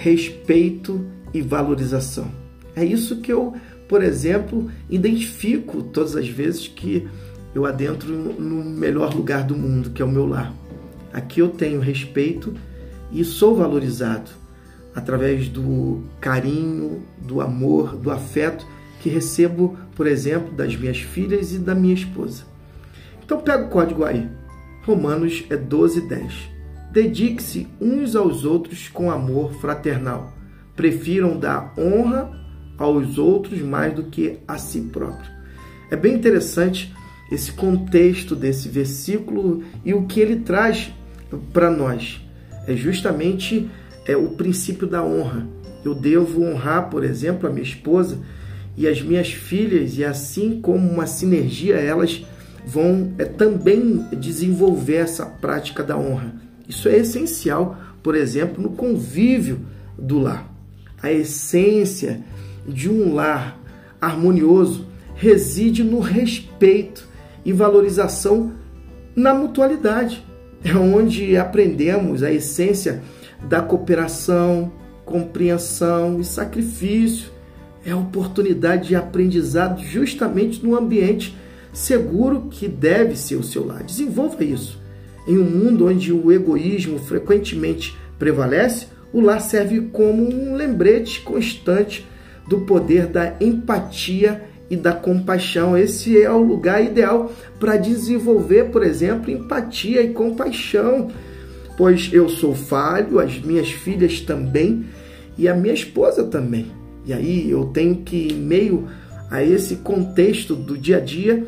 [0.00, 2.30] respeito e valorização.
[2.74, 3.54] É isso que eu,
[3.86, 7.06] por exemplo, identifico todas as vezes que
[7.54, 10.54] eu adentro no melhor lugar do mundo, que é o meu lar.
[11.12, 12.54] Aqui eu tenho respeito
[13.12, 14.30] e sou valorizado
[14.94, 18.66] através do carinho, do amor, do afeto
[19.02, 22.44] que recebo, por exemplo, das minhas filhas e da minha esposa.
[23.22, 24.26] Então pega o código aí.
[24.82, 26.59] Romanos é 12, 10.
[26.92, 30.36] Dedique-se uns aos outros com amor fraternal.
[30.74, 32.30] Prefiram dar honra
[32.76, 35.30] aos outros mais do que a si próprio.
[35.90, 36.92] É bem interessante
[37.30, 40.92] esse contexto desse versículo e o que ele traz
[41.52, 42.20] para nós.
[42.66, 43.70] É justamente
[44.04, 45.46] é, o princípio da honra.
[45.84, 48.18] Eu devo honrar, por exemplo, a minha esposa
[48.76, 52.24] e as minhas filhas, e assim como uma sinergia, elas
[52.66, 56.49] vão é, também desenvolver essa prática da honra.
[56.70, 59.66] Isso é essencial, por exemplo, no convívio
[59.98, 60.48] do lar.
[61.02, 62.20] A essência
[62.64, 63.58] de um lar
[64.00, 67.08] harmonioso reside no respeito
[67.44, 68.52] e valorização
[69.16, 70.24] na mutualidade.
[70.62, 73.02] É onde aprendemos a essência
[73.48, 74.72] da cooperação,
[75.04, 77.30] compreensão e sacrifício.
[77.84, 81.36] É a oportunidade de aprendizado justamente no ambiente
[81.72, 83.82] seguro que deve ser o seu lar.
[83.82, 84.78] Desenvolva isso.
[85.26, 92.06] Em um mundo onde o egoísmo frequentemente prevalece, o lar serve como um lembrete constante
[92.48, 95.76] do poder da empatia e da compaixão.
[95.76, 101.08] Esse é o lugar ideal para desenvolver, por exemplo, empatia e compaixão,
[101.76, 104.84] pois eu sou falho, as minhas filhas também
[105.36, 106.66] e a minha esposa também.
[107.04, 108.88] E aí eu tenho que, em meio
[109.30, 111.46] a esse contexto do dia a dia,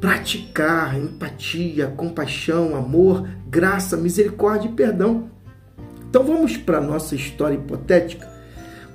[0.00, 5.30] praticar empatia, compaixão, amor, graça, misericórdia e perdão.
[6.08, 8.28] Então vamos para a nossa história hipotética.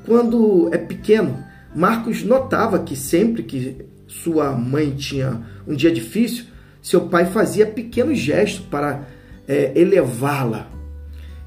[0.05, 1.43] Quando é pequeno,
[1.75, 6.45] Marcos notava que sempre que sua mãe tinha um dia difícil,
[6.81, 9.03] seu pai fazia pequenos gestos para
[9.47, 10.69] é, elevá-la.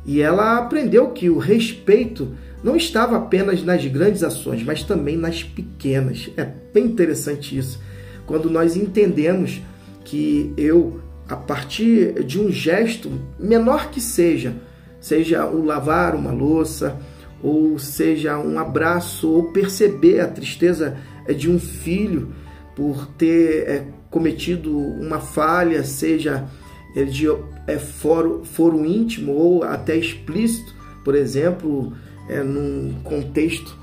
[0.05, 5.43] E ela aprendeu que o respeito não estava apenas nas grandes ações, mas também nas
[5.43, 6.31] pequenas.
[6.37, 7.81] É bem interessante isso.
[8.29, 9.63] Quando nós entendemos
[10.05, 14.55] que eu, a partir de um gesto, menor que seja,
[15.01, 17.01] seja o lavar uma louça,
[17.43, 22.35] ou seja um abraço, ou perceber a tristeza é, de um filho
[22.77, 26.47] por ter é, cometido uma falha, seja
[26.95, 27.27] é, de
[27.79, 31.95] foro, foro íntimo ou até explícito, por exemplo,
[32.29, 33.75] é, num contexto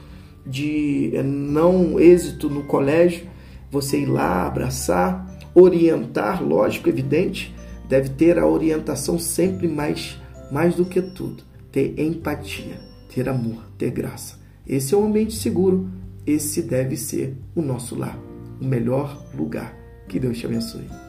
[0.45, 3.33] de não êxito no colégio,
[3.71, 7.53] você ir lá abraçar, orientar, lógico, evidente,
[7.87, 10.19] deve ter a orientação sempre mais,
[10.51, 14.37] mais do que tudo, ter empatia ter amor, ter graça.
[14.67, 15.89] Esse é um ambiente seguro.
[16.27, 18.19] Esse deve ser o nosso lar,
[18.59, 19.73] o melhor lugar.
[20.09, 21.04] Que Deus te abençoe.